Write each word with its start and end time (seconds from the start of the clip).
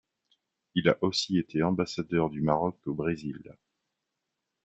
Il 0.73 0.89
a 0.89 0.97
aussi 1.03 1.37
été 1.37 1.61
ambassadeur 1.61 2.31
du 2.31 2.41
Maroc 2.41 2.75
au 2.87 2.93
Brésil. 2.95 3.55